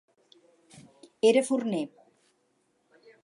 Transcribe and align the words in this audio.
Era 1.29 1.43
forner. 1.49 1.85